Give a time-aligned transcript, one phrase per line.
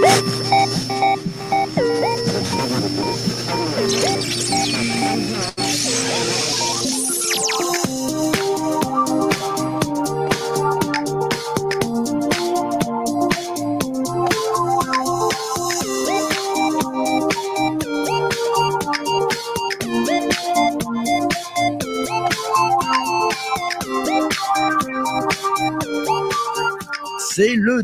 [0.00, 0.39] Woof!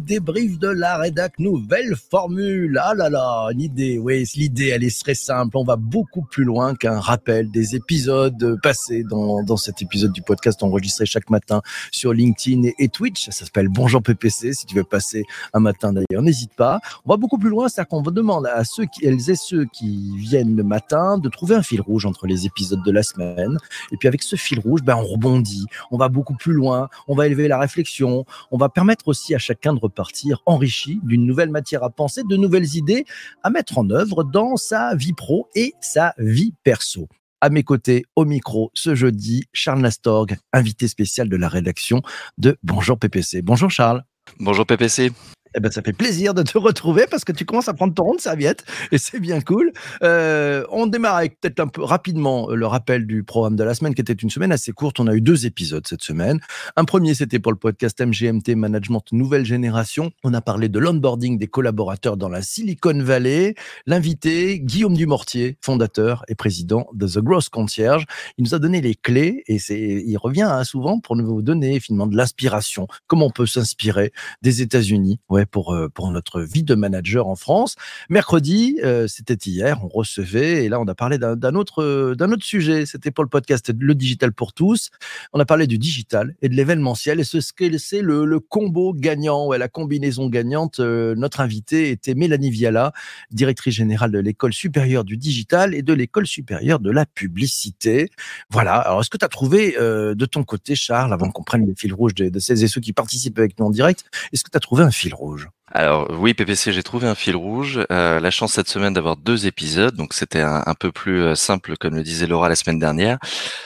[0.07, 2.80] Débrief de la rédac nouvelle formule.
[2.82, 5.56] Ah là là, l'idée, oui, l'idée, elle est très simple.
[5.56, 10.23] On va beaucoup plus loin qu'un rappel des épisodes passés dans, dans cet épisode du
[10.23, 11.60] podcast enregistré chaque matin
[11.91, 13.27] sur LinkedIn et, Twitch.
[13.27, 14.52] Ça s'appelle Bonjour PPC.
[14.52, 16.79] Si tu veux passer un matin d'ailleurs, n'hésite pas.
[17.04, 20.16] On va beaucoup plus loin, c'est-à-dire qu'on demande à ceux qui, elles et ceux qui
[20.16, 23.59] viennent le matin de trouver un fil rouge entre les épisodes de la semaine.
[23.91, 25.66] Et puis avec ce fil rouge, ben, on rebondit.
[25.91, 26.88] On va beaucoup plus loin.
[27.09, 28.24] On va élever la réflexion.
[28.52, 32.37] On va permettre aussi à chacun de repartir enrichi d'une nouvelle matière à penser, de
[32.37, 33.06] nouvelles idées
[33.42, 37.09] à mettre en œuvre dans sa vie pro et sa vie perso.
[37.40, 42.02] À mes côtés, au micro, ce jeudi, Charles Nastorg, invité spécial de la rédaction
[42.37, 43.40] de Bonjour PPC.
[43.40, 44.04] Bonjour Charles.
[44.38, 45.12] Bonjour PPC.
[45.57, 48.04] Eh ben, ça fait plaisir de te retrouver parce que tu commences à prendre ton
[48.04, 49.73] rond de serviette et c'est bien cool.
[50.02, 53.95] Euh, on démarre avec peut-être un peu rapidement le rappel du programme de la semaine
[53.95, 55.01] qui était une semaine assez courte.
[55.01, 56.40] On a eu deux épisodes cette semaine.
[56.77, 60.10] Un premier, c'était pour le podcast MGMT Management Nouvelle Génération.
[60.24, 63.54] On a parlé de l'onboarding des collaborateurs dans la Silicon Valley.
[63.87, 68.04] L'invité, Guillaume Dumortier, fondateur et président de The Growth Concierge.
[68.37, 71.81] Il nous a donné les clés et c'est, il revient hein, souvent pour nous donner
[71.81, 72.88] finalement de l'inspiration.
[73.06, 74.12] Comment on peut s'inspirer
[74.43, 75.19] des États-Unis?
[75.47, 77.77] Pour, euh, pour notre vie de manager en France.
[78.09, 82.44] Mercredi, euh, c'était hier, on recevait, et là on a parlé d'un autre, euh, autre
[82.44, 84.91] sujet, c'était pour le podcast Le Digital pour tous.
[85.33, 87.41] On a parlé du digital et de l'événementiel, et ce
[87.78, 90.81] c'est le, le combo gagnant, ouais, la combinaison gagnante.
[90.81, 92.93] notre invité était Mélanie Viala,
[93.31, 98.11] directrice générale de l'école supérieure du digital et de l'école supérieure de la publicité.
[98.50, 101.75] Voilà, alors est-ce que tu as trouvé de ton côté, Charles, avant qu'on prenne les
[101.75, 104.51] fils rouges de, de celles et ceux qui participent avec nous en direct, est-ce que
[104.51, 105.36] tu as trouvé un fil rouge?
[105.73, 107.81] Alors oui, PPC, j'ai trouvé un fil rouge.
[107.91, 111.77] Euh, la chance cette semaine d'avoir deux épisodes, donc c'était un, peu plus euh, simple,
[111.77, 113.19] comme le disait Laura la semaine dernière.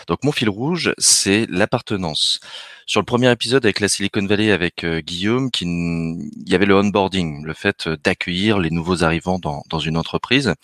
[0.09, 2.41] Donc mon fil rouge, c'est l'appartenance.
[2.87, 6.65] Sur le premier épisode avec la Silicon Valley avec euh, Guillaume, qui, il y avait
[6.65, 10.55] le onboarding, le fait d'accueillir les nouveaux arrivants dans, une entreprise.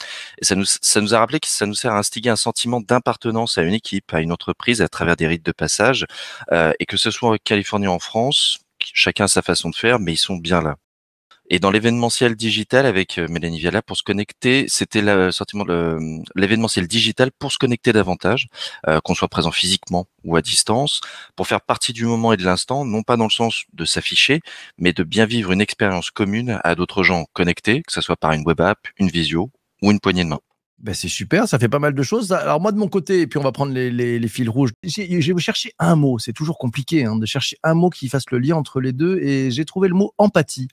[0.40, 2.80] Et ça nous, ça nous a rappelé que ça nous sert à instiguer un sentiment
[2.80, 6.06] d'appartenance à une équipe, à une entreprise, à travers des rites de passage,
[6.52, 10.00] et que ce soit en Californie ou en France, chacun a sa façon de faire,
[10.00, 10.76] mais ils sont bien là.
[11.48, 15.02] Et dans l'événementiel digital avec euh, Mélanie Viala pour se connecter, c'était
[16.34, 18.48] l'événementiel digital pour se connecter davantage,
[18.88, 21.00] euh, qu'on soit présent physiquement ou à distance,
[21.36, 24.40] pour faire partie du moment et de l'instant, non pas dans le sens de s'afficher,
[24.78, 28.32] mais de bien vivre une expérience commune à d'autres gens connectés, que ce soit par
[28.32, 29.50] une web app, une visio
[29.82, 30.40] ou une poignée de main.
[30.78, 32.32] Ben c'est super, ça fait pas mal de choses.
[32.32, 34.72] Alors moi de mon côté, et puis on va prendre les, les, fils rouges.
[34.82, 38.38] J'ai cherché un mot, c'est toujours compliqué hein, de chercher un mot qui fasse le
[38.38, 40.68] lien entre les deux, et j'ai trouvé le mot empathie.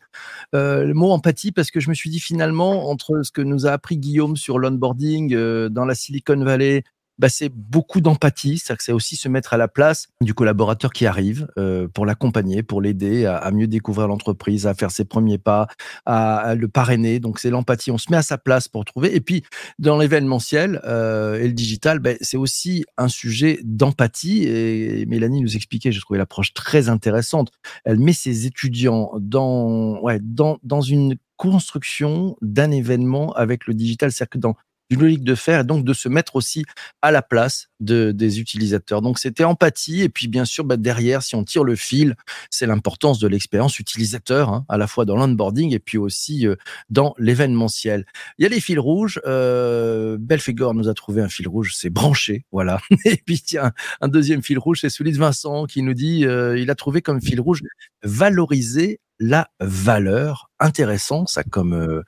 [0.55, 3.65] Euh, le mot empathie parce que je me suis dit finalement entre ce que nous
[3.65, 6.83] a appris Guillaume sur l'onboarding euh, dans la Silicon Valley,
[7.23, 11.05] bah, c'est beaucoup d'empathie, c'est c'est aussi se mettre à la place du collaborateur qui
[11.05, 15.67] arrive euh, pour l'accompagner, pour l'aider à, mieux découvrir l'entreprise, à faire ses premiers pas,
[16.05, 17.21] à, le parrainer.
[17.21, 19.15] Donc c'est l'empathie, on se met à sa place pour trouver.
[19.15, 19.43] Et puis
[19.79, 24.43] dans l'événementiel euh, et le digital, bah, c'est aussi un sujet d'empathie.
[24.43, 27.53] Et Mélanie nous expliquait, j'ai trouvé l'approche très intéressante.
[27.85, 34.11] Elle met ses étudiants dans, ouais, dans, dans une construction d'un événement avec le digital.
[34.11, 34.55] C'est-à-dire que dans
[34.95, 36.65] logique de faire et donc de se mettre aussi
[37.01, 39.01] à la place de, des utilisateurs.
[39.01, 42.15] Donc c'était empathie et puis bien sûr bah, derrière, si on tire le fil,
[42.49, 46.55] c'est l'importance de l'expérience utilisateur, hein, à la fois dans l'onboarding et puis aussi euh,
[46.89, 48.05] dans l'événementiel.
[48.37, 49.19] Il y a les fils rouges.
[49.25, 52.79] Euh, Belfegor nous a trouvé un fil rouge, c'est branché, voilà.
[53.05, 53.71] Et puis tiens,
[54.01, 57.01] un deuxième fil rouge, c'est celui de Vincent qui nous dit, euh, il a trouvé
[57.01, 57.61] comme fil rouge
[58.03, 60.49] valoriser la valeur.
[60.59, 62.01] Intéressant, ça comme euh,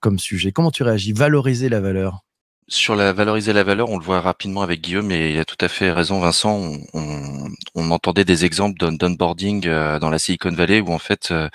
[0.00, 0.52] comme sujet.
[0.52, 1.12] Comment tu réagis?
[1.12, 2.24] Valoriser la valeur?
[2.70, 5.56] Sur la valoriser la valeur, on le voit rapidement avec Guillaume et il a tout
[5.60, 6.56] à fait raison Vincent.
[6.94, 11.48] On, on, entendait des exemples d'onboarding euh, dans la Silicon Valley où en fait euh,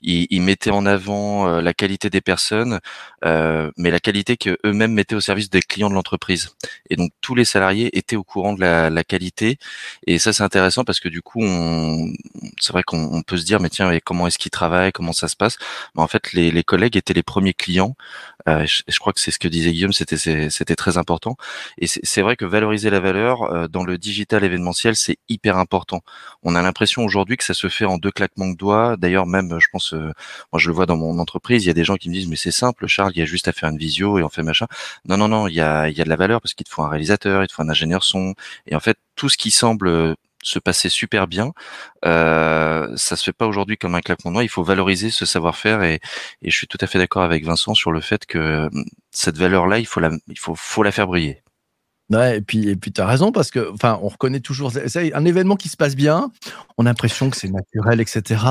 [0.00, 2.80] ils, mettaient en avant euh, la qualité des personnes,
[3.22, 6.56] mais la qualité que eux-mêmes mettaient au service des clients de l'entreprise.
[6.88, 9.58] Et donc tous les salariés étaient au courant de la, la qualité.
[10.06, 11.42] Et ça c'est intéressant parce que du coup,
[12.58, 15.28] c'est vrai qu'on peut se dire mais tiens, mais comment est-ce qu'ils travaillent, comment ça
[15.28, 15.58] se passe?
[15.94, 17.94] Mais en fait, les, les collègues étaient les premiers clients.
[18.46, 20.16] je, je, crois que c'est ce que disait Guillaume, c'était
[20.62, 21.36] c'était très important.
[21.78, 26.02] Et c'est vrai que valoriser la valeur euh, dans le digital événementiel, c'est hyper important.
[26.44, 28.96] On a l'impression aujourd'hui que ça se fait en deux claquements de doigts.
[28.96, 30.12] D'ailleurs, même, je pense, euh,
[30.52, 32.28] moi je le vois dans mon entreprise, il y a des gens qui me disent
[32.28, 34.44] mais c'est simple, Charles, il y a juste à faire une visio et on fait
[34.44, 34.66] machin.
[35.04, 36.70] Non, non, non, il y a, il y a de la valeur parce qu'il te
[36.70, 38.34] faut un réalisateur, il te faut un ingénieur son.
[38.66, 41.52] Et en fait, tout ce qui semble se passer super bien.
[42.04, 44.44] Euh, ça se fait pas aujourd'hui comme un claquement de doigts.
[44.44, 46.00] Il faut valoriser ce savoir-faire et,
[46.42, 49.78] je suis tout à fait d'accord avec Vincent sur le fait que hum, cette valeur-là,
[49.78, 51.42] il faut la, il faut, faut la faire briller.
[52.10, 55.24] Ouais, et puis, et puis tu as raison parce que, enfin, on reconnaît toujours, un
[55.24, 56.30] événement qui se passe bien,
[56.76, 58.44] on a l'impression que c'est naturel, etc.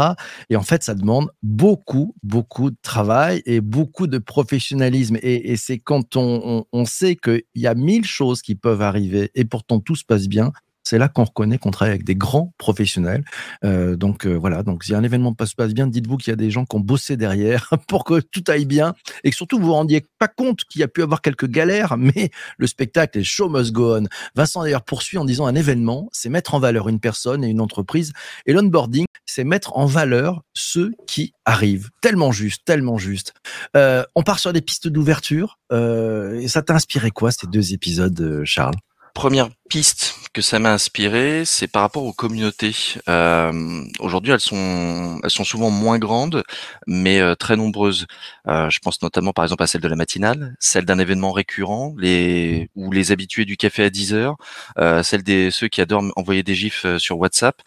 [0.50, 5.18] Et en fait, ça demande beaucoup, beaucoup de travail et beaucoup de professionnalisme.
[5.22, 9.30] Et, c'est quand on, on, on sait qu'il y a mille choses qui peuvent arriver
[9.36, 10.52] et pourtant tout se passe bien,
[10.84, 13.24] c'est là qu'on reconnaît qu'on travaille avec des grands professionnels.
[13.64, 16.38] Euh, donc euh, voilà, donc si un événement se passe bien, dites-vous qu'il y a
[16.38, 18.94] des gens qui ont bossé derrière pour que tout aille bien
[19.24, 21.98] et que surtout vous vous rendiez pas compte qu'il y a pu avoir quelques galères,
[21.98, 24.04] mais le spectacle est show must go on.
[24.36, 27.62] Vincent d'ailleurs poursuit en disant un événement, c'est mettre en valeur une personne et une
[27.62, 28.14] entreprise,
[28.46, 31.90] et l'onboarding, c'est mettre en valeur ceux qui arrivent.
[32.02, 33.34] Tellement juste, tellement juste.
[33.78, 35.60] Euh, on part sur des pistes d'ouverture.
[35.72, 38.76] et ça t'a inspiré quoi ces deux épisodes, Charles?
[39.14, 42.74] Première piste que ça m'a inspiré, c'est par rapport aux communautés.
[43.10, 46.44] Euh, Aujourd'hui, elles sont, elles sont souvent moins grandes,
[46.88, 48.08] mais euh, très nombreuses.
[48.48, 51.94] Euh, je pense notamment, par exemple, à celle de la matinale, celle d'un événement récurrent,
[51.98, 54.38] les ou les habitués du café à 10 heures,
[54.80, 57.62] euh, celle des ceux qui adorent envoyer des gifs euh, sur WhatsApp.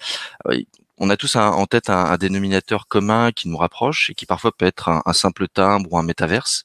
[1.00, 4.52] Euh, on a tous en tête un, dénominateur commun qui nous rapproche et qui parfois
[4.52, 6.64] peut être un, simple timbre ou un métaverse.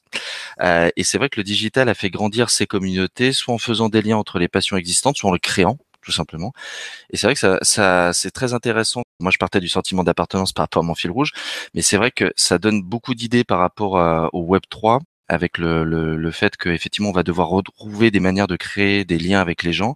[0.62, 3.88] Euh, et c'est vrai que le digital a fait grandir ces communautés, soit en faisant
[3.88, 6.52] des liens entre les passions existantes, soit en le créant tout simplement.
[7.10, 9.02] Et c'est vrai que ça, c'est très intéressant.
[9.20, 11.32] Moi, je partais du sentiment d'appartenance par rapport à mon fil rouge,
[11.74, 15.00] mais c'est vrai que ça donne beaucoup d'idées par rapport au Web 3
[15.30, 19.18] avec le, le, le fait qu'effectivement on va devoir retrouver des manières de créer des
[19.18, 19.94] liens avec les gens.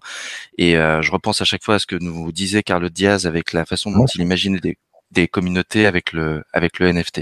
[0.57, 3.51] Et euh, je repense à chaque fois à ce que nous disait Carlo Diaz avec
[3.51, 4.77] la façon dont il imaginait des,
[5.11, 7.21] des communautés avec le avec le NFT.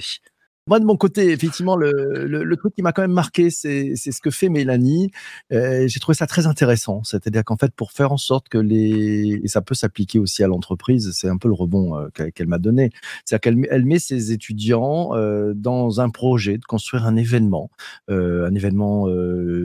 [0.66, 3.96] Moi, de mon côté, effectivement, le, le, le truc qui m'a quand même marqué, c'est
[3.98, 5.12] ce que fait Mélanie.
[5.52, 7.04] Euh, J'ai trouvé ça très intéressant.
[7.04, 9.42] C'est-à-dire qu'en fait, pour faire en sorte que les...
[9.44, 12.60] Et ça peut s'appliquer aussi à l'entreprise, c'est un peu le rebond euh, qu'elle m'a
[12.60, 12.92] donné.
[13.26, 17.70] C'est-à-dire qu'elle elle met ses étudiants euh, dans un projet de construire un événement,
[18.08, 19.08] un événement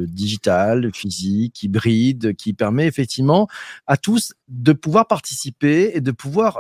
[0.09, 3.47] digital, physique, hybride, qui permet effectivement
[3.87, 6.59] à tous de pouvoir participer et de pouvoir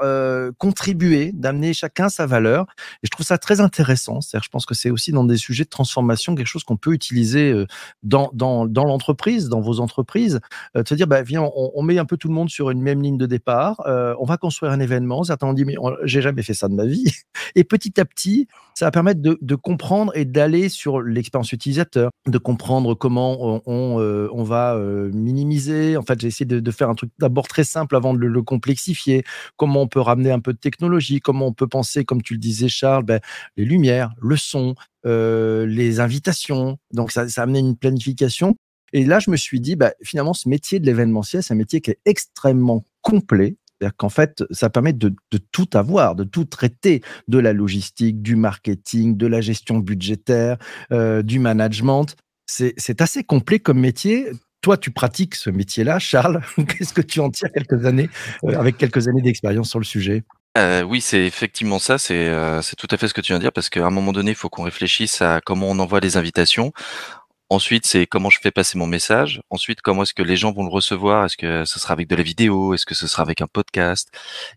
[0.58, 2.66] contribuer, d'amener chacun sa valeur.
[3.02, 5.68] Et je trouve ça très intéressant je pense que c'est aussi dans des sujets de
[5.68, 7.66] transformation quelque chose qu'on peut utiliser euh,
[8.02, 8.30] dans,
[8.74, 10.40] l'entreprise, dans vos entreprises.
[10.76, 12.80] Euh, de se dire, bah, viens, on, met un peu tout le monde sur une
[12.80, 13.82] même ligne de départ.
[13.86, 15.24] Euh, on va construire un événement.
[15.24, 17.12] Certains ont dit, mais j'ai jamais fait ça de ma vie.
[17.54, 22.38] Et petit à petit, ça va permettre de, comprendre et d'aller sur l'expérience utilisateur, de
[22.38, 24.78] comprendre comment on, euh, va
[25.12, 25.96] minimiser.
[25.96, 28.42] En fait, j'ai essayé de, faire un truc d'abord très simple avant de le, le,
[28.42, 29.24] complexifier.
[29.56, 32.38] Comment on peut ramener un peu de technologie, comment on peut penser, comme tu le
[32.38, 33.20] disais, Charles, ben,
[33.56, 34.74] les lumières, le son,
[35.06, 36.78] euh, les invitations.
[36.92, 38.56] Donc, ça, ça a amené une planification.
[38.92, 41.80] Et là, je me suis dit, bah, finalement, ce métier de l'événementiel, c'est un métier
[41.80, 43.56] qui est extrêmement complet.
[43.78, 48.22] C'est-à-dire qu'en fait, ça permet de, de, tout avoir, de tout traiter, de la logistique,
[48.22, 50.58] du marketing, de la gestion budgétaire,
[50.90, 52.16] euh, du management.
[52.46, 54.30] C'est assez complet comme métier.
[54.62, 56.40] Toi, tu pratiques ce métier-là, Charles.
[56.56, 58.08] Qu'est-ce que tu en tires quelques années,
[58.44, 60.24] euh, avec quelques années d'expérience sur le sujet?
[60.56, 63.38] Euh, oui, c'est effectivement ça, c'est euh, c'est tout à fait ce que tu viens
[63.38, 66.00] de dire parce qu'à un moment donné, il faut qu'on réfléchisse à comment on envoie
[66.00, 66.72] les invitations.
[67.50, 69.40] Ensuite, c'est comment je fais passer mon message.
[69.50, 71.24] Ensuite, comment est-ce que les gens vont le recevoir?
[71.24, 72.74] Est-ce que ce sera avec de la vidéo?
[72.74, 74.10] Est-ce que ce sera avec un podcast?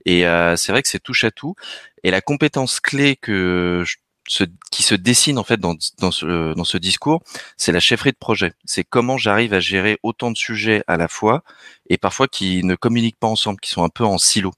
[0.06, 1.56] Et euh, c'est vrai que c'est touche à tout.
[2.04, 7.22] Et la compétence clé qui se dessine en fait dans, dans ce, dans ce discours,
[7.58, 8.54] c'est la chefferie de projet.
[8.66, 11.44] C'est comment j'arrive à gérer autant de sujets à la fois
[11.90, 14.52] et parfois qui ne communiquent pas ensemble, qui sont un peu en silo.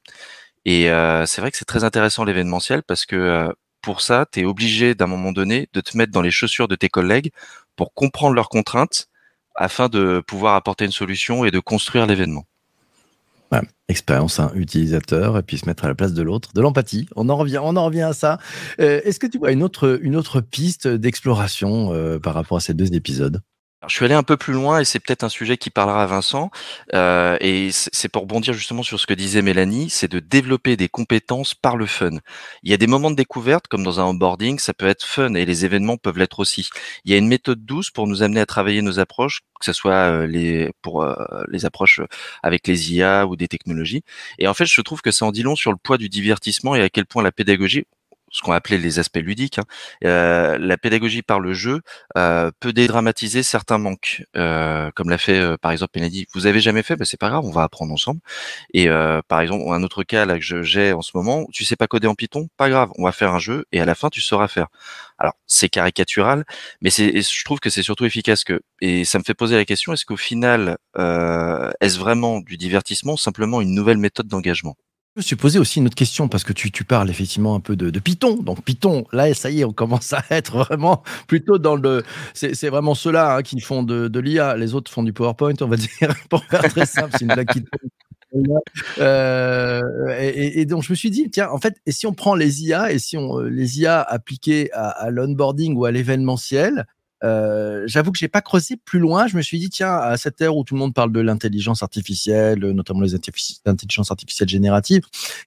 [0.65, 3.51] Et euh, c'est vrai que c'est très intéressant l'événementiel parce que euh,
[3.81, 6.75] pour ça, tu es obligé d'un moment donné de te mettre dans les chaussures de
[6.75, 7.31] tes collègues
[7.75, 9.07] pour comprendre leurs contraintes
[9.55, 12.45] afin de pouvoir apporter une solution et de construire l'événement.
[13.51, 17.07] Ouais, expérience hein, utilisateur et puis se mettre à la place de l'autre, de l'empathie.
[17.15, 18.39] On en revient, on en revient à ça.
[18.79, 22.73] Euh, Est-ce que tu vois une autre, une autre piste d'exploration par rapport à ces
[22.73, 23.41] deux épisodes?
[23.87, 26.05] Je suis allé un peu plus loin et c'est peut-être un sujet qui parlera à
[26.05, 26.51] Vincent.
[26.93, 30.89] Euh, et c'est pour bondir justement sur ce que disait Mélanie, c'est de développer des
[30.89, 32.17] compétences par le fun.
[32.63, 35.33] Il y a des moments de découverte, comme dans un onboarding, ça peut être fun
[35.33, 36.69] et les événements peuvent l'être aussi.
[37.05, 39.73] Il y a une méthode douce pour nous amener à travailler nos approches, que ce
[39.73, 41.15] soit euh, les pour euh,
[41.49, 42.01] les approches
[42.43, 44.03] avec les IA ou des technologies.
[44.39, 46.75] Et en fait, je trouve que ça en dit long sur le poids du divertissement
[46.75, 47.85] et à quel point la pédagogie
[48.33, 51.81] ce qu'on appelait les aspects ludiques, hein, la pédagogie par le jeu
[52.15, 56.25] peut dédramatiser certains manques, comme l'a fait par exemple Mélanie.
[56.33, 58.19] Vous avez jamais fait, ben, c'est pas grave, on va apprendre ensemble.
[58.73, 58.89] Et
[59.27, 62.07] par exemple, un autre cas là que j'ai en ce moment, tu sais pas coder
[62.07, 64.47] en Python, pas grave, on va faire un jeu et à la fin tu sauras
[64.47, 64.67] faire.
[65.19, 66.43] Alors c'est caricatural,
[66.81, 69.93] mais je trouve que c'est surtout efficace que et ça me fait poser la question
[69.93, 74.75] est-ce qu'au final est-ce vraiment du divertissement, simplement une nouvelle méthode d'engagement?
[75.15, 77.59] Je me suis posé aussi une autre question parce que tu, tu parles effectivement un
[77.59, 78.37] peu de, Python.
[78.37, 82.03] Donc Python, là, ça y est, on commence à être vraiment plutôt dans le.
[82.33, 84.57] C'est vraiment ceux-là hein, qui font de, de l'IA.
[84.57, 87.09] Les autres font du PowerPoint, on va dire, pour faire très simple.
[87.11, 87.63] C'est une blague qui
[88.97, 89.81] euh,
[90.19, 92.63] et, et, donc je me suis dit tiens en fait et si on prend les
[92.63, 96.87] IA et si on les IA appliquées à l'onboarding ou à l'événementiel
[97.23, 99.27] euh, j'avoue que j'ai pas creusé plus loin.
[99.27, 101.83] Je me suis dit, tiens, à cette heure où tout le monde parle de l'intelligence
[101.83, 105.03] artificielle, notamment les intelligences artificielles génératives,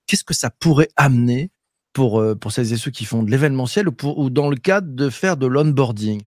[0.06, 1.50] qu'est-ce que ça pourrait amener
[1.92, 4.88] pour, euh, pour celles et ceux qui font de l'événementiel ou, ou dans le cadre
[4.95, 6.23] de faire de l'onboarding?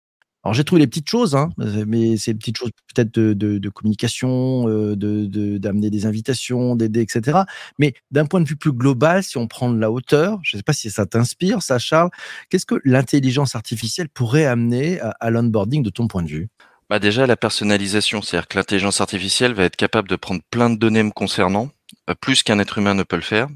[0.43, 4.95] Alors j'ai trouvé les petites choses, hein, mais c'est petites choses peut-être de, communication, euh,
[4.95, 7.39] d'amener des invitations, d'aider, etc.
[7.79, 10.59] Mais d'un point de vue plus global, si on prend de la hauteur, je ne
[10.59, 12.09] sais pas si ça t'inspire, ça Charles,
[12.49, 16.47] qu'est-ce que l'intelligence artificielle pourrait amener à, à l'onboarding de ton point de vue?
[16.89, 20.77] Bah déjà la personnalisation, c'est-à-dire que l'intelligence artificielle va être capable de prendre plein de
[20.77, 21.69] données me concernant,
[22.15, 23.47] plus qu'un être humain ne peut le faire.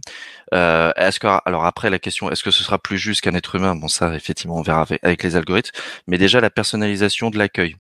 [0.53, 3.55] Euh, est-ce que alors après la question, est-ce que ce sera plus juste qu'un être
[3.55, 3.75] humain?
[3.75, 5.71] Bon ça effectivement on verra avec les algorithmes,
[6.07, 7.75] mais déjà la personnalisation de l'accueil.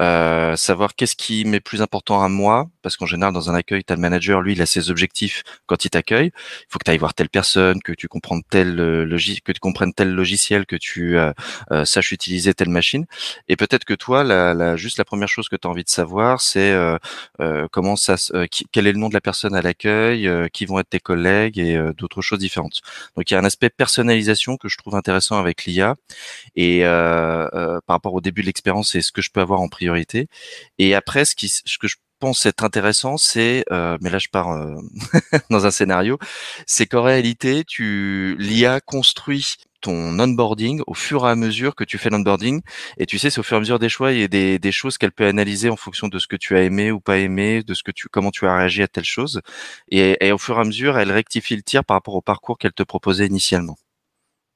[0.00, 3.84] Euh, savoir qu'est-ce qui m'est plus important à moi, parce qu'en général dans un accueil,
[3.84, 6.32] tu as le manager, lui, il a ses objectifs quand il t'accueille.
[6.34, 9.60] Il faut que tu ailles voir telle personne, que tu comprennes tel euh, que tu
[9.60, 11.32] comprennes tel logiciel, que tu euh,
[11.84, 13.06] saches utiliser telle machine.
[13.48, 15.90] Et peut-être que toi, la, la, juste la première chose que tu as envie de
[15.90, 16.74] savoir, c'est
[17.70, 18.16] comment ça,
[18.72, 21.78] quel est le nom de la personne à l'accueil, qui vont être tes collègues et
[21.96, 22.80] d'autres choses différentes.
[23.16, 25.96] Donc il y a un aspect personnalisation que je trouve intéressant avec l'IA.
[26.56, 29.68] Et par rapport au début de l'expérience, c'est ce que je peux avoir en
[30.78, 34.76] Et après, ce, que je pense être intéressant, c'est, euh, mais là je pars euh,
[35.50, 36.18] dans un scénario,
[36.66, 41.98] c'est qu'en réalité, tu l'IA construit ton onboarding au fur et à mesure que tu
[41.98, 42.62] fais l'onboarding.
[42.98, 44.96] Et tu sais, c'est au fur et à mesure des choix, a des, des choses
[44.96, 47.74] qu'elle peut analyser en fonction de ce que tu as aimé ou pas aimé, de
[47.74, 49.40] ce que tu, comment tu as réagi à telle chose.
[49.90, 52.58] Et, et au fur et à mesure, elle rectifie le tir par rapport au parcours
[52.58, 53.76] qu'elle te proposait initialement.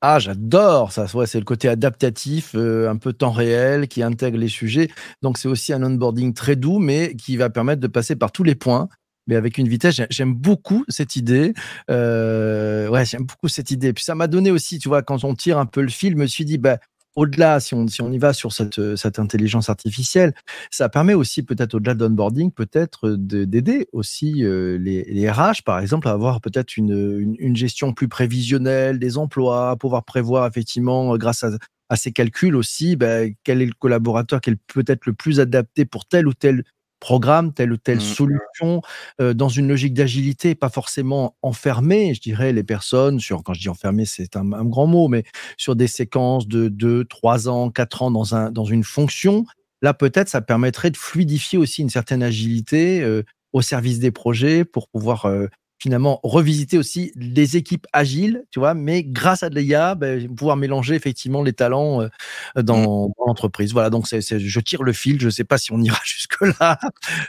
[0.03, 1.07] Ah, j'adore ça.
[1.15, 4.89] Ouais, c'est le côté adaptatif, euh, un peu temps réel, qui intègre les sujets.
[5.23, 8.43] Donc, c'est aussi un onboarding très doux, mais qui va permettre de passer par tous
[8.45, 8.89] les points,
[9.27, 10.01] mais avec une vitesse.
[10.11, 11.55] J'aime beaucoup cette idée.
[11.91, 13.93] Euh, ouais, j'aime beaucoup cette idée.
[13.95, 16.19] Puis ça m'a donné aussi, tu vois, quand on tire un peu le fil, je
[16.19, 16.79] me suis dit, bah,
[17.17, 20.35] au-delà, si on, si on y va sur cette, cette intelligence artificielle,
[20.71, 25.81] ça permet aussi peut-être au-delà de l'onboarding, peut-être d'aider aussi euh, les, les, RH, par
[25.81, 31.17] exemple, à avoir peut-être une, une, gestion plus prévisionnelle des emplois, pouvoir prévoir effectivement, euh,
[31.17, 35.41] grâce à, ces calculs aussi, ben, quel est le collaborateur qui est peut-être le plus
[35.41, 36.65] adapté pour tel ou tel
[37.07, 38.01] programme, telle ou telle mmh.
[38.01, 38.83] solution,
[39.21, 43.61] euh, dans une logique d'agilité, pas forcément enfermer, je dirais, les personnes sur, quand je
[43.61, 45.23] dis enfermer, c'est un, grand mot, mais
[45.57, 49.45] sur des séquences de 2, 3 ans, 4 ans dans, un, dans une fonction.
[49.83, 53.23] Là, peut-être, ça permettrait de fluidifier aussi une certaine agilité euh,
[53.53, 55.47] au service des projets pour pouvoir euh,
[55.79, 60.57] finalement revisiter aussi des équipes agiles, tu vois, mais grâce à de l'IA, ben, pouvoir
[60.57, 62.09] mélanger effectivement les talents euh,
[62.57, 62.63] mmh.
[62.63, 63.73] dans, l'entreprise.
[63.73, 66.79] Voilà, donc c'est, je tire le fil, je ne sais pas si on ira jusque-là,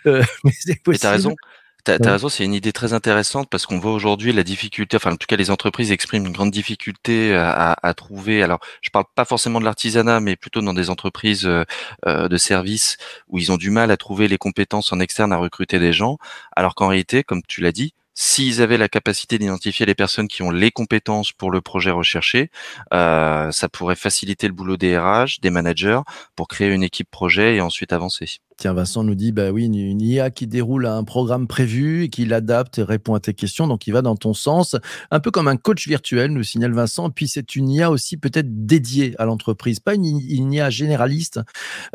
[0.05, 1.01] euh, mais c'est possible.
[1.01, 1.35] Tu as raison.
[1.87, 5.27] Raison, c'est une idée très intéressante parce qu'on voit aujourd'hui la difficulté, enfin en tout
[5.27, 8.43] cas les entreprises expriment une grande difficulté à, à trouver.
[8.43, 11.63] Alors je parle pas forcément de l'artisanat, mais plutôt dans des entreprises euh,
[12.05, 12.97] euh, de services
[13.29, 16.17] où ils ont du mal à trouver les compétences en externe à recruter des gens,
[16.55, 20.41] alors qu'en réalité, comme tu l'as dit, S'ils avaient la capacité d'identifier les personnes qui
[20.41, 22.49] ont les compétences pour le projet recherché,
[22.91, 26.01] euh, ça pourrait faciliter le boulot des RH, des managers,
[26.35, 28.39] pour créer une équipe projet et ensuite avancer.
[28.57, 32.25] Tiens, Vincent nous dit, bah oui, une, IA qui déroule un programme prévu et qui
[32.25, 34.75] l'adapte et répond à tes questions, donc il va dans ton sens,
[35.11, 37.11] un peu comme un coach virtuel, nous signale Vincent.
[37.11, 41.39] Puis c'est une IA aussi peut-être dédiée à l'entreprise, pas une, IA généraliste,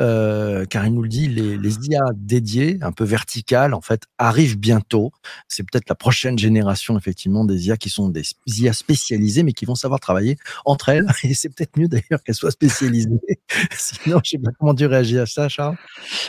[0.00, 4.56] euh, car il nous le dit, les, IA dédiées, un peu verticales, en fait, arrivent
[4.56, 5.10] bientôt.
[5.48, 9.64] C'est peut-être la prochaine génération, effectivement, des IA qui sont des IA spécialisées, mais qui
[9.64, 11.06] vont savoir travailler entre elles.
[11.24, 13.18] Et c'est peut-être mieux d'ailleurs qu'elles soient spécialisées.
[13.76, 15.76] Sinon, je sais pas comment tu réagis à ça, Charles.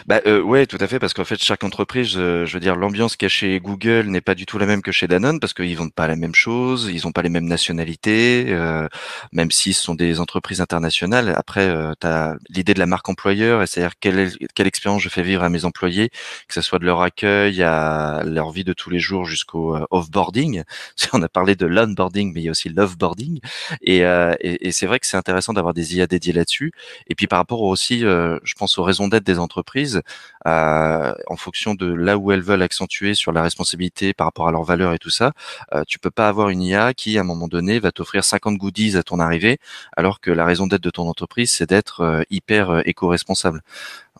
[0.07, 2.77] Bah, euh, ouais, tout à fait, parce qu'en fait, chaque entreprise, euh, je veux dire,
[2.77, 5.39] l'ambiance qu'il y a chez Google n'est pas du tout la même que chez Danone,
[5.41, 8.87] parce qu'ils vendent pas la même chose, ils ont pas les mêmes nationalités, euh,
[9.33, 11.33] même s'ils sont des entreprises internationales.
[11.35, 15.23] Après, euh, tu as l'idée de la marque employeur, c'est-à-dire quelle, quelle expérience je fais
[15.23, 16.09] vivre à mes employés,
[16.47, 19.85] que ce soit de leur accueil à leur vie de tous les jours jusqu'au euh,
[19.91, 20.63] off-boarding.
[21.13, 23.39] On a parlé de l'onboarding, mais il y a aussi l'off-boarding.
[23.81, 26.71] Et, et, et c'est vrai que c'est intéressant d'avoir des IA dédiés là-dessus.
[27.07, 30.01] Et puis par rapport aussi, je pense aux raisons d'être des entreprises,
[30.45, 34.51] euh, en fonction de là où elles veulent accentuer sur la responsabilité par rapport à
[34.51, 35.33] leurs valeurs et tout ça,
[35.73, 38.57] euh, tu peux pas avoir une IA qui, à un moment donné, va t'offrir 50
[38.57, 39.57] goodies à ton arrivée,
[39.95, 43.61] alors que la raison d'être de ton entreprise, c'est d'être euh, hyper euh, éco-responsable.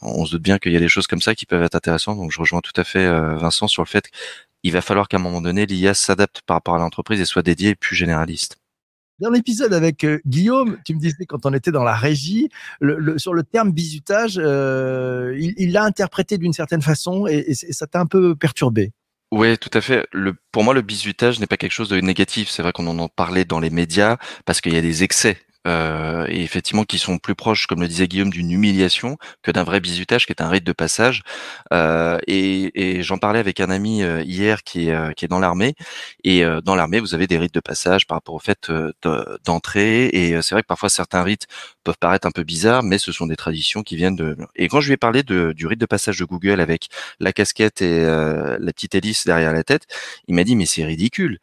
[0.02, 2.18] On se doute bien qu'il y a des choses comme ça qui peuvent être intéressantes,
[2.18, 3.08] donc je rejoins tout à fait
[3.38, 4.10] Vincent sur le fait
[4.64, 7.44] qu'il va falloir qu'à un moment donné, l'IA s'adapte par rapport à l'entreprise et soit
[7.44, 8.62] dédiée et plus généraliste.
[9.20, 12.50] Dans l'épisode avec euh, Guillaume, tu me disais quand on était dans la régie,
[12.82, 18.00] le, sur le terme bizutage, euh, il l'a interprété d'une certaine façon et, ça t'a
[18.00, 18.91] un peu perturbé.
[19.32, 20.08] Oui, tout à fait.
[20.51, 22.50] Pour moi, le bizutage n'est pas quelque chose de négatif.
[22.50, 26.25] C'est vrai qu'on en parlait dans les médias parce qu'il y a des excès euh,
[26.29, 29.79] et effectivement qui sont plus proches, comme le disait Guillaume, d'une humiliation que d'un vrai
[29.79, 31.24] bizutage qui est un rite de passage.
[31.72, 35.75] Euh, et, j'en parlais avec un ami euh, hier qui est, qui est dans l'armée.
[36.24, 38.72] Et dans l'armée, vous avez des rites de passage par rapport au fait
[39.46, 40.05] d'entrer.
[40.08, 41.48] Et c'est vrai que parfois certains rites
[41.84, 44.38] peuvent paraître un peu bizarres, mais ce sont des traditions qui viennent de.
[44.56, 47.34] Et quand je lui ai parlé de, du rite de passage de Google avec la
[47.34, 49.86] casquette et la petite hélice derrière la tête,
[50.28, 51.40] il m'a dit mais c'est ridicule.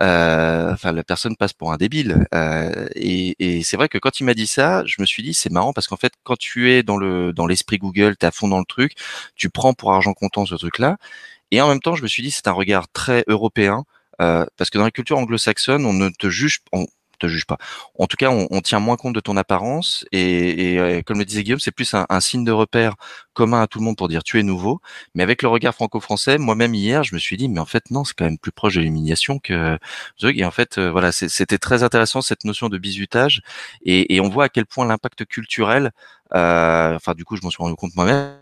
[0.00, 2.26] Euh, enfin, la personne passe pour un débile.
[2.34, 5.34] Euh, et, et c'est vrai que quand il m'a dit ça, je me suis dit
[5.34, 8.30] c'est marrant parce qu'en fait, quand tu es dans le dans l'esprit Google, t'es à
[8.30, 8.94] fond dans le truc,
[9.36, 10.96] tu prends pour argent comptant ce truc-là.
[11.50, 13.84] Et en même temps, je me suis dit c'est un regard très européen.
[14.20, 16.86] Euh, parce que dans la culture anglo-saxonne, on ne te juge, on,
[17.22, 17.58] te juge pas.
[17.98, 21.42] En tout cas, on, tient moins compte de ton apparence et, euh, comme le disait
[21.42, 22.94] Guillaume, c'est plus un, signe de repère
[23.32, 24.80] commun à tout le monde pour dire tu es nouveau.
[25.14, 28.04] Mais avec le regard franco-français, moi-même hier, je me suis dit mais en fait non,
[28.04, 29.78] c'est quand même plus proche de l'humiliation que
[30.22, 33.42] et en fait euh, voilà, c'était très intéressant cette notion de bizutage
[33.84, 35.92] et, et on voit à quel point l'impact culturel,
[36.34, 38.41] euh, enfin du coup, je m'en suis rendu compte moi-même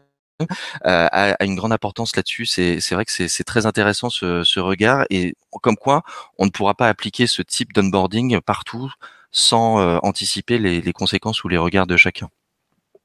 [0.87, 2.47] euh, a, une grande importance là-dessus.
[2.47, 6.03] C'est vrai que c'est très intéressant ce, regard et comme quoi
[6.39, 8.93] on ne pourra pas appliquer ce type d'onboarding partout
[9.33, 12.29] sans euh, anticiper les conséquences ou les regards de chacun.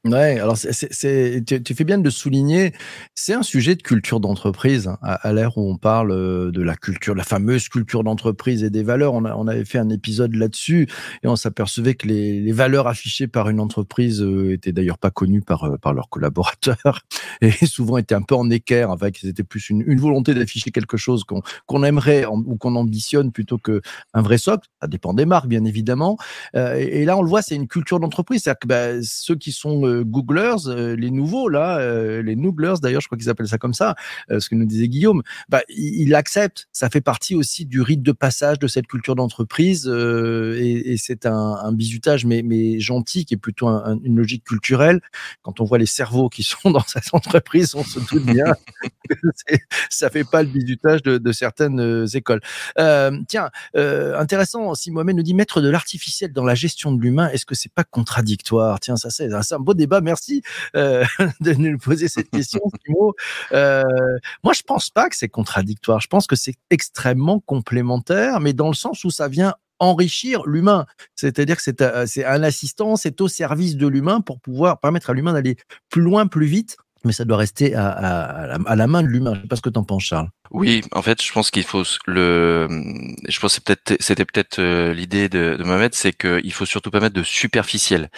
[0.05, 2.73] Ouais, alors c'est, tu, fais bien de le souligner.
[3.15, 6.75] C'est un sujet de culture d'entreprise hein, à, l'ère où on parle euh, de la
[6.75, 9.15] culture, la fameuse culture d'entreprise et des valeurs.
[9.15, 10.87] On, avait fait un épisode là-dessus
[11.23, 15.41] et on s'apercevait que les, valeurs affichées par une entreprise euh, étaient d'ailleurs pas connues
[15.41, 17.01] par, euh, par leurs collaborateurs
[17.41, 18.91] et souvent étaient un peu en équerre.
[18.91, 23.57] Enfin, c'était plus une, volonté d'afficher quelque chose qu'on, qu'on aimerait ou qu'on ambitionne plutôt
[23.57, 23.81] que
[24.13, 24.67] un vrai socle.
[24.83, 26.17] Ça dépend des marques, bien évidemment.
[26.55, 28.43] Euh, et, et, là, on le voit, c'est une culture d'entreprise.
[28.43, 33.01] C'est-à-dire que bah, ceux qui sont Googlers, euh, les nouveaux là, euh, les Nooglers d'ailleurs,
[33.01, 33.95] je crois qu'ils appellent ça comme ça,
[34.31, 36.67] euh, ce que nous disait Guillaume, bah, il l'accepte.
[36.71, 41.71] Ça fait partie aussi du rite de passage de cette culture d'entreprise et, c'est un,
[41.71, 45.01] bizutage mais, gentil qui est plutôt un, une logique culturelle.
[45.41, 48.53] Quand on voit les cerveaux qui sont dans cette entreprise, on se doute bien
[49.09, 49.15] que
[49.89, 52.41] ça fait pas le bizutage de, certaines écoles.
[52.75, 57.45] Tiens, intéressant, si Mohamed nous dit mettre de l'artificiel dans la gestion de l'humain, est-ce
[57.45, 58.79] que c'est pas contradictoire?
[58.79, 60.41] Tiens, ça c'est un beau débat merci
[60.75, 61.03] euh,
[61.41, 62.61] de nous poser cette question,
[63.51, 63.83] Euh,
[64.43, 65.99] moi, je pense pas que c'est contradictoire.
[65.99, 70.85] Je pense que c'est extrêmement complémentaire, mais dans le sens où ça vient enrichir l'humain.
[71.15, 75.13] C'est-à-dire que c'est euh, un assistant, c'est au service de l'humain pour pouvoir permettre à
[75.13, 75.57] l'humain d'aller
[75.89, 79.33] plus loin, plus vite mais ça doit rester à, à, à la main de l'humain.
[79.35, 80.29] Je sais pas ce que tu en penses, Charles.
[80.51, 82.67] Oui, en fait, je pense qu'il faut le.
[83.27, 86.99] Je pense peut-être c'était peut-être euh, l'idée de, de Mohamed, c'est qu'il faut surtout pas
[86.99, 88.09] mettre de superficiel.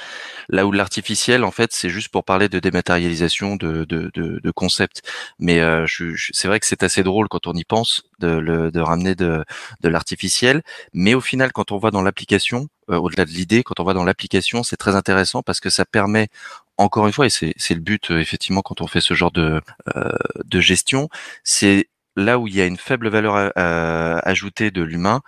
[0.50, 4.52] Là où l'artificiel, en fait, c'est juste pour parler de dématérialisation de de, de, de
[4.52, 5.02] concept.
[5.40, 8.28] Mais euh, je, je, c'est vrai que c'est assez drôle quand on y pense de,
[8.28, 9.44] le, de ramener de
[9.82, 10.64] de l'artificiel.
[10.94, 13.94] Mais au final, quand on voit dans l'application, euh, au-delà de l'idée, quand on va
[13.94, 16.28] dans l'application, c'est très intéressant parce que ça permet
[16.78, 19.62] encore une fois, et c'est le but euh, effectivement quand on fait ce genre de,
[19.96, 20.12] euh,
[20.46, 21.10] de gestion,
[21.44, 25.22] c'est là où il y a une faible valeur euh, ajoutée de l'humain,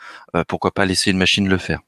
[0.48, 1.82] pourquoi pas laisser une machine le faire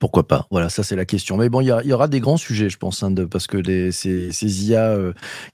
[0.00, 1.36] pourquoi pas Voilà, ça c'est la question.
[1.38, 4.64] Mais bon, il y, aura des grands sujets, je pense, hein, parce que ces, ces
[4.68, 4.96] IA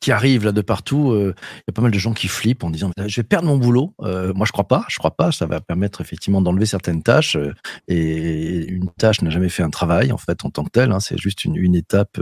[0.00, 2.68] qui arrivent là de partout, il y a pas mal de gens qui flippent en
[2.68, 3.94] disant je vais perdre mon boulot.
[4.00, 4.84] Moi, je crois pas.
[4.88, 5.32] Je crois pas.
[5.32, 7.38] Ça va permettre effectivement d'enlever certaines tâches.
[7.88, 10.92] et une tâche n'a jamais fait un travail en fait en tant que tel.
[10.92, 12.20] Hein, c'est juste une étape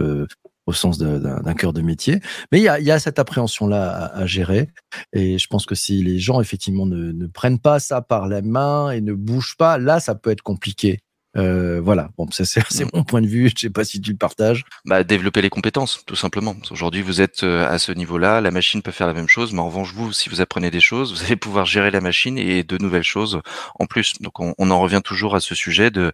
[0.66, 2.20] au sens d'un cœur de métier.
[2.50, 4.70] Mais il y a, cette appréhension-là à, à, gérer.
[5.12, 8.42] Et je pense que si les gens, effectivement, ne, ne, prennent pas ça par la
[8.42, 11.00] main et ne bougent pas, là, ça peut être compliqué
[11.36, 12.44] Euh, voilà, bon, c'est
[12.84, 12.88] mmh.
[12.92, 13.48] mon point de vue.
[13.48, 14.64] Je sais pas si tu le partages.
[14.84, 16.54] Bah, développer les compétences, tout simplement.
[16.70, 18.40] Aujourd'hui, vous êtes euh, à ce niveau-là.
[18.40, 20.80] La machine peut faire la même chose, mais en revanche, vous, si vous apprenez des
[20.80, 23.40] choses, vous allez pouvoir gérer la machine et de nouvelles choses
[23.78, 24.14] en plus.
[24.20, 26.12] Donc, on, on en revient toujours à ce sujet de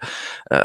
[0.52, 0.64] euh,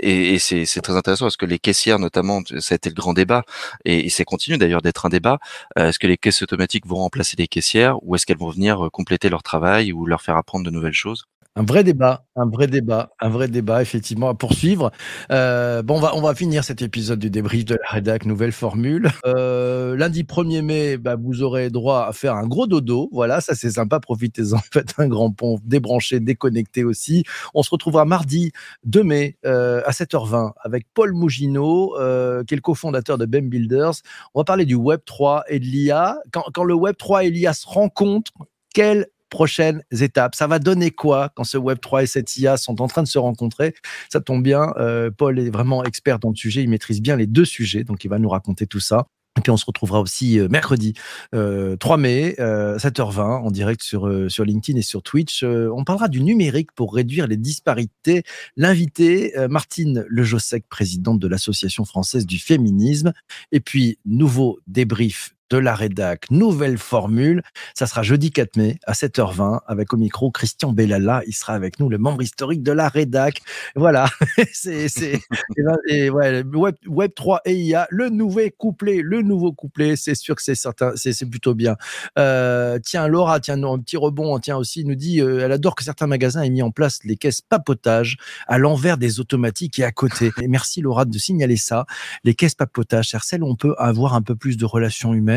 [0.00, 3.14] et, et c'est très intéressant parce que les caissières, notamment, ça a été le grand
[3.14, 3.44] débat
[3.84, 5.38] et, et ça continue d'ailleurs d'être un débat.
[5.78, 8.88] Euh, est-ce que les caisses automatiques vont remplacer les caissières ou est-ce qu'elles vont venir
[8.92, 11.26] compléter leur travail ou leur faire apprendre de nouvelles choses?
[11.56, 14.90] Un vrai débat, un vrai débat, un vrai débat, effectivement, à poursuivre.
[15.32, 18.52] Euh, bon, on va, on va finir cet épisode du débrief de la rédac, nouvelle
[18.52, 19.10] formule.
[19.24, 23.08] Euh, lundi 1er mai, bah, vous aurez droit à faire un gros dodo.
[23.10, 24.58] Voilà, ça c'est sympa, profitez-en.
[24.72, 27.24] Faites un grand pont, débranché, déconnecté aussi.
[27.54, 28.52] On se retrouvera mardi
[28.84, 31.94] 2 mai euh, à 7h20 avec Paul Mougineau,
[32.46, 33.94] qui est le cofondateur de BEM Builders.
[34.34, 36.18] On va parler du Web 3 et de l'IA.
[36.32, 38.32] Quand, quand le Web 3 et l'IA se rencontrent,
[38.74, 40.34] quelle prochaines étapes.
[40.34, 43.18] Ça va donner quoi quand ce Web3 et cette IA sont en train de se
[43.18, 43.74] rencontrer?
[44.10, 47.26] Ça tombe bien, euh, Paul est vraiment expert dans le sujet, il maîtrise bien les
[47.26, 49.06] deux sujets, donc il va nous raconter tout ça.
[49.38, 54.10] Et puis on se retrouvera aussi euh, mercredi 3 euh, mai, 7h20 en direct sur,
[54.30, 55.42] sur LinkedIn et sur Twitch.
[55.44, 58.22] on parlera du numérique pour réduire les disparités.
[58.56, 63.12] L'invité, Martine Lejosec, présidente de l'Association française du féminisme.
[63.52, 67.42] Et puis, nouveau débrief de la rédac, nouvelle formule.
[67.74, 71.22] Ça sera jeudi 4 mai à 7h20 avec au micro Christian Bellala.
[71.26, 73.40] Il sera avec nous, le membre historique de la rédac.
[73.74, 74.08] Voilà,
[74.52, 74.88] c'est
[75.56, 79.96] ben, web, web 3 et IA, le nouveau couplet, le nouveau couplet.
[79.96, 81.76] C'est sûr que c'est certain, c'est plutôt bien.
[82.18, 85.84] Euh, tiens, Laura, tiens, un petit rebond, tiens aussi, nous dit, euh, elle adore que
[85.84, 89.92] certains magasins aient mis en place les caisses papotage à l'envers des automatiques et à
[89.92, 90.30] côté.
[90.42, 91.86] Et merci Laura de signaler ça.
[92.24, 95.35] Les caisses papotage, c'est celles où on peut avoir un peu plus de relations humaines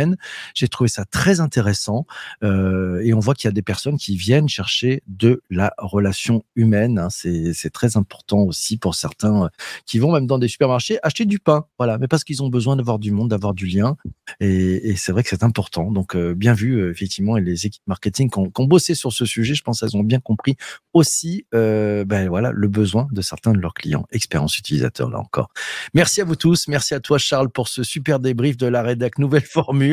[0.54, 2.06] j'ai trouvé ça très intéressant
[2.44, 6.44] euh, et on voit qu'il y a des personnes qui viennent chercher de la relation
[6.56, 7.00] humaine.
[7.00, 7.10] Hein.
[7.10, 9.50] C'est très important aussi pour certains euh,
[9.86, 12.76] qui vont même dans des supermarchés acheter du pain, voilà, mais parce qu'ils ont besoin
[12.76, 13.96] d'avoir du monde, d'avoir du lien.
[14.40, 15.92] Et, c'est vrai que c'est important.
[15.92, 19.56] Donc euh, bien vu effectivement et les équipes marketing qui ont, bossé sur ce sujet,
[19.56, 20.56] je pense qu'elles ont bien compris
[20.94, 24.06] aussi ben voilà le besoin de certains de leurs clients.
[24.12, 25.50] Expérience utilisateur là encore.
[25.94, 29.18] Merci à vous tous, merci à toi Charles pour ce super débrief de la rédac
[29.18, 29.89] nouvelle formule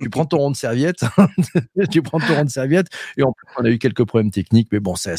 [0.00, 1.04] tu prends ton rond de serviette,
[1.90, 2.88] tu prends ton rond de serviette.
[3.16, 5.14] Et en plus, on a eu quelques problèmes techniques, mais bon, ça,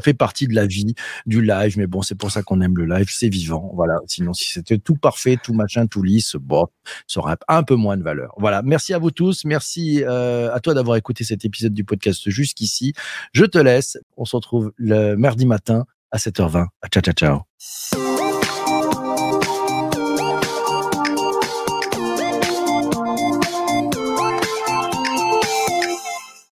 [0.00, 0.94] fait partie de la vie
[1.26, 1.78] du live.
[1.78, 3.70] Mais bon, c'est pour ça qu'on aime le live, c'est vivant.
[3.74, 3.94] Voilà.
[4.06, 6.66] Sinon, si c'était tout parfait, tout machin, tout lisse, bon,
[7.06, 8.34] ça aurait un peu moins de valeur.
[8.38, 8.62] Voilà.
[8.62, 9.44] Merci à vous tous.
[9.44, 12.92] Merci euh, à toi d'avoir écouté cet épisode du podcast jusqu'ici.
[13.32, 13.98] Je te laisse.
[14.16, 16.66] On se retrouve le mardi matin à 7h20.
[16.90, 18.13] Ciao, ciao, ciao.